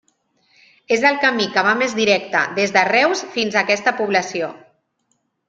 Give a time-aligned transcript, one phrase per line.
[0.95, 4.51] És el camí que va més directe des de Reus fins a aquesta població.